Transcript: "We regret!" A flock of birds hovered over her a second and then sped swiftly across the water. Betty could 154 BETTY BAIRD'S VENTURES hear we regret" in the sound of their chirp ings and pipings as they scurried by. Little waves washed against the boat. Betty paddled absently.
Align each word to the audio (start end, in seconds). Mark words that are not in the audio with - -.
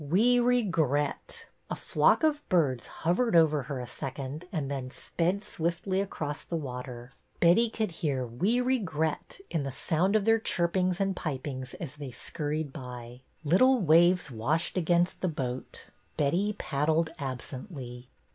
"We 0.09 0.39
regret!" 0.39 1.45
A 1.69 1.75
flock 1.75 2.23
of 2.23 2.41
birds 2.49 2.87
hovered 3.05 3.35
over 3.35 3.61
her 3.61 3.79
a 3.79 3.85
second 3.87 4.45
and 4.51 4.71
then 4.71 4.89
sped 4.89 5.43
swiftly 5.43 6.01
across 6.01 6.41
the 6.41 6.55
water. 6.55 7.11
Betty 7.39 7.69
could 7.69 7.91
154 7.91 8.31
BETTY 8.31 8.31
BAIRD'S 8.31 8.39
VENTURES 8.39 8.55
hear 8.55 8.63
we 8.63 8.77
regret" 9.19 9.39
in 9.55 9.61
the 9.61 9.71
sound 9.71 10.15
of 10.15 10.25
their 10.25 10.39
chirp 10.39 10.75
ings 10.75 10.99
and 10.99 11.15
pipings 11.15 11.75
as 11.75 11.97
they 11.97 12.09
scurried 12.09 12.73
by. 12.73 13.21
Little 13.43 13.79
waves 13.79 14.31
washed 14.31 14.75
against 14.75 15.21
the 15.21 15.27
boat. 15.27 15.91
Betty 16.17 16.53
paddled 16.57 17.11
absently. 17.19 18.09